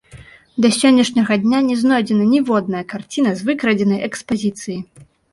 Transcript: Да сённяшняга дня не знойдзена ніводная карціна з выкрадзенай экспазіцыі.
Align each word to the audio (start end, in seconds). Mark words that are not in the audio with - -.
Да 0.65 0.69
сённяшняга 0.77 1.35
дня 1.43 1.59
не 1.67 1.75
знойдзена 1.81 2.25
ніводная 2.31 2.81
карціна 2.93 3.33
з 3.41 3.45
выкрадзенай 3.51 3.99
экспазіцыі. 4.07 4.79